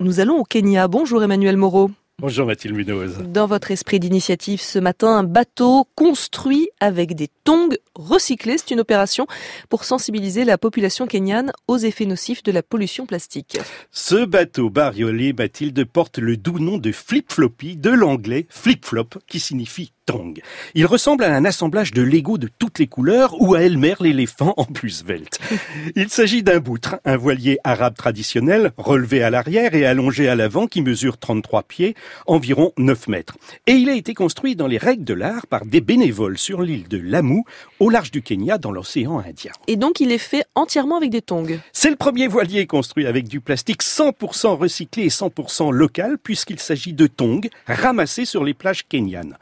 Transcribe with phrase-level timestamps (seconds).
[0.00, 0.86] Nous allons au Kenya.
[0.86, 1.90] Bonjour Emmanuel Moreau.
[2.20, 3.18] Bonjour Mathilde Munoz.
[3.18, 8.58] Dans votre esprit d'initiative ce matin, un bateau construit avec des tongs recyclés.
[8.58, 9.26] C'est une opération
[9.68, 13.58] pour sensibiliser la population kenyane aux effets nocifs de la pollution plastique.
[13.90, 19.92] Ce bateau bariolé, Mathilde, porte le doux nom de flip-floppy, de l'anglais flip-flop, qui signifie
[20.74, 24.54] il ressemble à un assemblage de Lego de toutes les couleurs ou à Elmer l'éléphant
[24.56, 25.38] en plus svelte.
[25.96, 30.66] Il s'agit d'un boutre, un voilier arabe traditionnel, relevé à l'arrière et allongé à l'avant
[30.66, 31.94] qui mesure 33 pieds,
[32.26, 33.36] environ 9 mètres.
[33.66, 36.88] Et il a été construit dans les règles de l'art par des bénévoles sur l'île
[36.88, 37.42] de Lamu,
[37.80, 39.52] au large du Kenya, dans l'océan Indien.
[39.66, 41.58] Et donc il est fait entièrement avec des tongs.
[41.72, 46.92] C'est le premier voilier construit avec du plastique 100% recyclé et 100% local, puisqu'il s'agit
[46.92, 49.36] de tongs ramassés sur les plages kenyanes.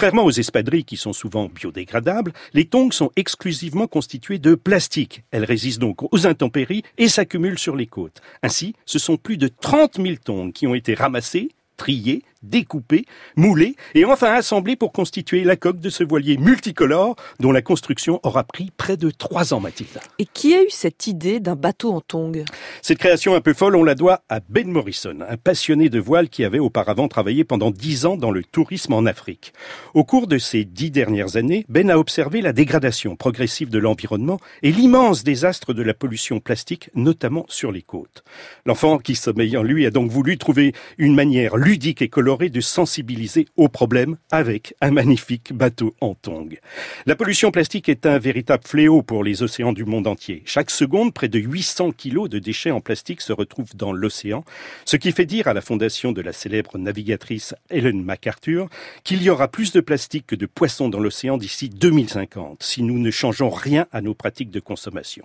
[0.00, 5.24] Contrairement aux espadrilles qui sont souvent biodégradables, les tongs sont exclusivement constituées de plastique.
[5.30, 8.22] Elles résistent donc aux intempéries et s'accumulent sur les côtes.
[8.42, 11.50] Ainsi, ce sont plus de 30 000 tongs qui ont été ramassés
[11.80, 17.52] triés, découpés, moulés et enfin assemblés pour constituer la coque de ce voilier multicolore dont
[17.52, 19.98] la construction aura pris près de trois ans, Mathilde.
[20.18, 22.44] Et qui a eu cette idée d'un bateau en tongs?
[22.82, 26.28] Cette création un peu folle, on la doit à Ben Morrison, un passionné de voile
[26.28, 29.52] qui avait auparavant travaillé pendant dix ans dans le tourisme en Afrique.
[29.94, 34.40] Au cours de ces dix dernières années, Ben a observé la dégradation progressive de l'environnement
[34.62, 38.24] et l'immense désastre de la pollution plastique, notamment sur les côtes.
[38.66, 42.60] L'enfant qui sommeille en lui a donc voulu trouver une manière ludique et colorée de
[42.60, 46.58] sensibiliser au problème avec un magnifique bateau en tongs.
[47.06, 50.42] La pollution plastique est un véritable fléau pour les océans du monde entier.
[50.44, 54.44] Chaque seconde, près de 800 kilos de déchets en plastique se retrouvent dans l'océan,
[54.84, 58.68] ce qui fait dire à la fondation de la célèbre navigatrice Helen MacArthur
[59.04, 62.98] qu'il y aura plus de plastique que de poissons dans l'océan d'ici 2050 si nous
[62.98, 65.24] ne changeons rien à nos pratiques de consommation.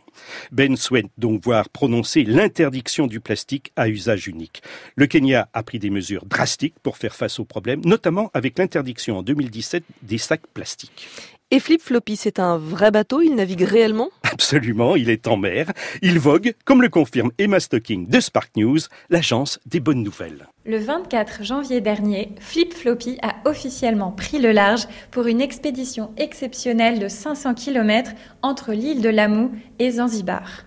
[0.51, 4.61] Ben souhaite donc voir prononcer l'interdiction du plastique à usage unique.
[4.95, 9.17] Le Kenya a pris des mesures drastique pour faire face au problème, notamment avec l'interdiction
[9.17, 11.07] en 2017 des sacs plastiques.
[11.55, 14.09] Et Flip Floppy, c'est un vrai bateau Il navigue réellement?
[14.29, 15.71] Absolument, il est en mer.
[16.01, 20.49] Il vogue, comme le confirme Emma Stocking de Spark News, l'agence des bonnes nouvelles.
[20.65, 26.99] Le 24 janvier dernier, Flip Floppy a officiellement pris le large pour une expédition exceptionnelle
[26.99, 30.65] de 500 km entre l'île de Lamu et Zanzibar.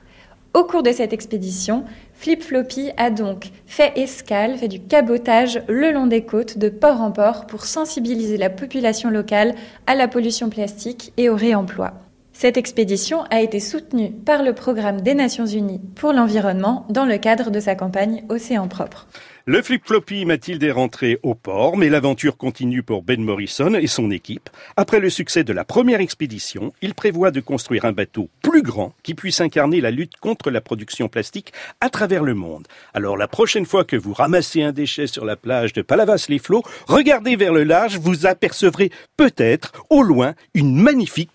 [0.54, 5.92] Au cours de cette expédition, Flip Floppy a donc fait escale, fait du cabotage le
[5.92, 9.54] long des côtes de port en port pour sensibiliser la population locale
[9.86, 11.92] à la pollution plastique et au réemploi.
[12.40, 17.18] Cette expédition a été soutenue par le programme des Nations Unies pour l'environnement dans le
[17.18, 19.08] cadre de sa campagne Océan propre.
[19.44, 24.12] Le flip-floppy Mathilde est rentré au port, mais l'aventure continue pour Ben Morrison et son
[24.12, 24.50] équipe.
[24.76, 28.94] Après le succès de la première expédition, il prévoit de construire un bateau plus grand
[29.02, 32.68] qui puisse incarner la lutte contre la production plastique à travers le monde.
[32.94, 37.34] Alors la prochaine fois que vous ramassez un déchet sur la plage de Palavas-les-Flots, regardez
[37.34, 41.30] vers le large, vous apercevrez peut-être au loin une magnifique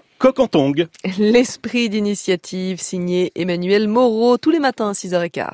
[1.19, 5.53] L'esprit d'initiative signé Emmanuel Moreau tous les matins à 6h15.